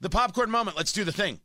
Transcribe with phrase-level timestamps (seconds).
[0.00, 0.76] The popcorn moment.
[0.76, 1.40] Let's do the thing.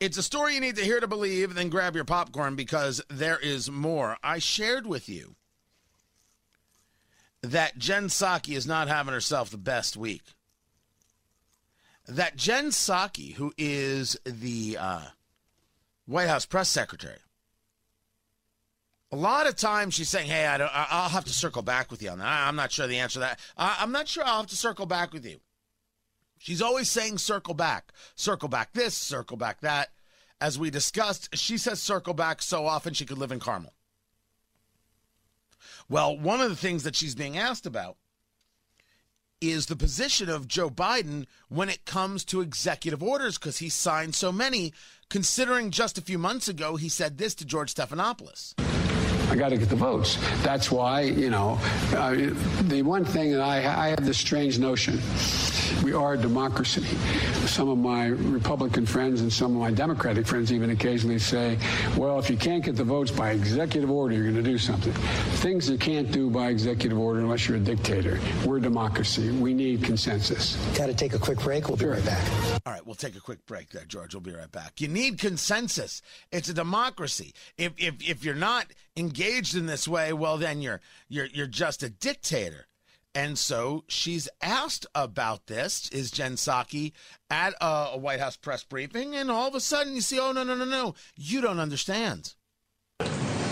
[0.00, 3.38] It's a story you need to hear to believe, then grab your popcorn because there
[3.38, 4.16] is more.
[4.22, 5.36] I shared with you
[7.42, 10.22] that Jen Psaki is not having herself the best week.
[12.08, 15.04] That Jen Psaki, who is the uh,
[16.06, 17.18] White House press secretary,
[19.12, 22.02] a lot of times she's saying, "Hey, I don't, I'll have to circle back with
[22.02, 22.48] you on that.
[22.48, 23.40] I'm not sure the answer to that.
[23.56, 25.40] I'm not sure I'll have to circle back with you."
[26.40, 29.90] She's always saying circle back, circle back this, circle back that.
[30.40, 33.74] As we discussed, she says circle back so often she could live in Carmel.
[35.86, 37.98] Well, one of the things that she's being asked about
[39.42, 44.14] is the position of Joe Biden when it comes to executive orders because he signed
[44.14, 44.72] so many,
[45.10, 48.54] considering just a few months ago he said this to George Stephanopoulos.
[49.30, 50.18] I got to get the votes.
[50.42, 51.58] That's why, you know,
[51.94, 52.14] uh,
[52.62, 55.00] the one thing that I, I have this strange notion
[55.82, 56.82] we are a democracy.
[57.46, 61.58] Some of my Republican friends and some of my Democratic friends even occasionally say,
[61.96, 64.92] well, if you can't get the votes by executive order, you're going to do something.
[65.40, 68.20] Things you can't do by executive order unless you're a dictator.
[68.44, 69.30] We're a democracy.
[69.30, 70.56] We need consensus.
[70.76, 71.68] Got to take a quick break.
[71.68, 72.28] We'll be right back.
[72.66, 74.14] All right, we'll take a quick break there, George.
[74.14, 74.80] We'll be right back.
[74.80, 76.02] You need consensus.
[76.30, 77.34] It's a democracy.
[77.56, 81.82] If if if you're not engaged in this way, well then you're you're you're just
[81.82, 82.66] a dictator.
[83.14, 86.92] And so she's asked about this, is Jen Psaki
[87.28, 90.30] at a, a, White House press briefing, and all of a sudden you see, oh,
[90.30, 92.34] no, no, no, no, you don't understand.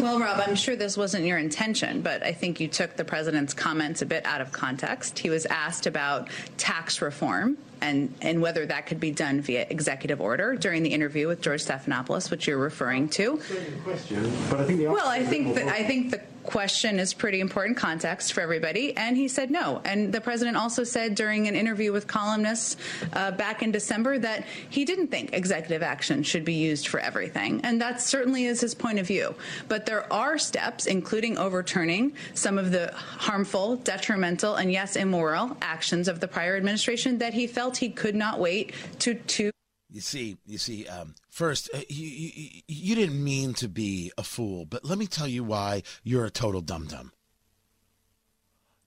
[0.00, 3.52] Well, Rob, I'm sure this wasn't your intention, but I think you took the president's
[3.52, 5.18] comments a bit out of context.
[5.18, 10.20] He was asked about tax reform and, and whether that could be done via executive
[10.20, 13.40] order during the interview with George Stephanopoulos, which you're referring to.
[13.82, 17.76] Question, but I think well, I think that I think the question is pretty important
[17.76, 18.96] context for everybody.
[18.96, 19.82] And he said no.
[19.84, 22.78] And the president also said during an interview with columnists
[23.12, 27.60] uh, back in December that he didn't think executive action should be used for everything.
[27.64, 29.34] And that certainly is his point of view.
[29.68, 36.08] But there are steps, including overturning some of the harmful, detrimental, and yes, immoral actions
[36.08, 39.50] of the prior administration that he felt he could not wait to to
[39.90, 40.86] you see, you see.
[40.86, 45.06] Um, first, uh, you, you, you didn't mean to be a fool, but let me
[45.06, 47.12] tell you why you're a total dum dum.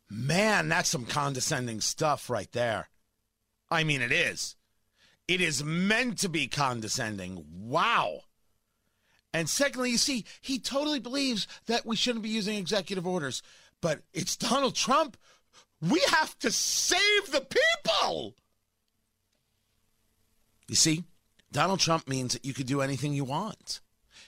[0.10, 2.90] Man, that's some condescending stuff right there.
[3.70, 4.56] I mean, it is.
[5.28, 7.46] It is meant to be condescending.
[7.50, 8.22] Wow.
[9.34, 13.42] And secondly, you see, he totally believes that we shouldn't be using executive orders,
[13.80, 15.16] but it's Donald Trump.
[15.82, 18.21] We have to save the people.
[20.72, 21.04] You see,
[21.52, 23.82] Donald Trump means that you could do anything you want.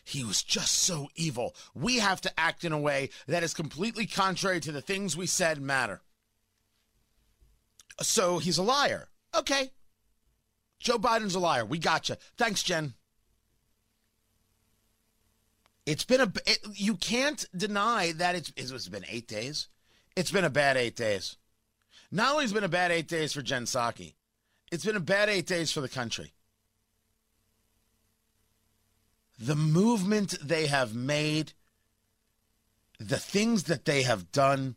[0.04, 1.56] He was just so evil.
[1.74, 5.26] We have to act in a way that is completely contrary to the things we
[5.26, 6.02] said matter.
[8.02, 9.08] So he's a liar.
[9.34, 9.72] Okay.
[10.80, 11.64] Joe Biden's a liar.
[11.64, 12.18] We got you.
[12.36, 12.96] Thanks, Jen.
[15.86, 16.34] It's been a.
[16.46, 18.52] It, you can't deny that it's.
[18.58, 19.70] It's been eight days.
[20.18, 21.38] It's been a bad eight days.
[22.12, 24.16] Not only has been a bad eight days for Jen Psaki,
[24.74, 26.34] it's been a bad eight days for the country.
[29.38, 31.54] The movement they have made,
[33.00, 34.76] the things that they have done.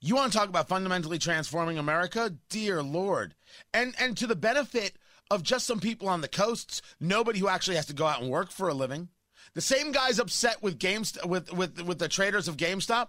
[0.00, 2.34] You want to talk about fundamentally transforming America?
[2.50, 3.34] Dear Lord.
[3.74, 4.96] And and to the benefit
[5.28, 8.30] of just some people on the coasts, nobody who actually has to go out and
[8.30, 9.08] work for a living.
[9.54, 13.08] The same guys upset with games with with with the traders of GameStop.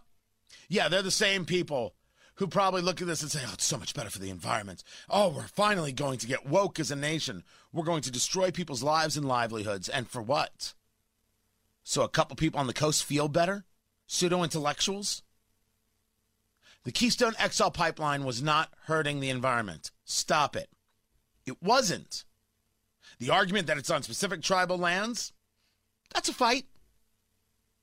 [0.67, 1.93] Yeah, they're the same people
[2.35, 4.83] who probably look at this and say, oh, it's so much better for the environment.
[5.09, 7.43] Oh, we're finally going to get woke as a nation.
[7.71, 9.87] We're going to destroy people's lives and livelihoods.
[9.87, 10.73] And for what?
[11.83, 13.65] So a couple people on the coast feel better?
[14.07, 15.21] Pseudo intellectuals?
[16.83, 19.91] The Keystone XL pipeline was not hurting the environment.
[20.03, 20.69] Stop it.
[21.45, 22.25] It wasn't.
[23.19, 25.33] The argument that it's on specific tribal lands,
[26.13, 26.65] that's a fight.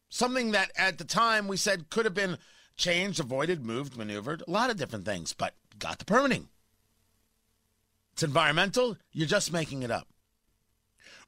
[0.08, 2.36] Something that at the time we said could have been
[2.80, 6.48] changed, avoided, moved, maneuvered, a lot of different things, but got the permitting.
[8.14, 10.08] It's environmental, you're just making it up.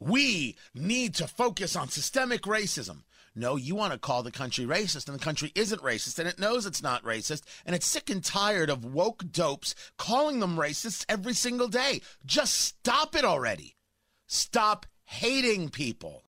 [0.01, 3.03] We need to focus on systemic racism.
[3.35, 6.39] No, you want to call the country racist, and the country isn't racist, and it
[6.39, 11.07] knows it's not racist, and it's sick and tired of woke dopes calling them racists
[11.09, 12.03] every single day.
[12.27, 13.77] Just stop it already.
[14.27, 16.25] Stop hating people.